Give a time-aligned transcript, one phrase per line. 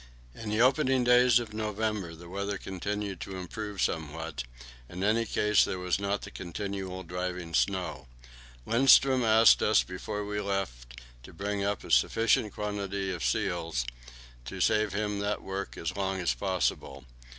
[0.33, 4.43] In the opening days of November the weather conditions began to improve somewhat;
[4.89, 8.07] in any case, there was not the continual driving snow.
[8.65, 13.85] Lindström asked us before we left to bring up a sufficient quantity of seals,
[14.45, 17.05] to save him that work as long as possible.